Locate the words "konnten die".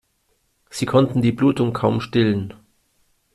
0.87-1.31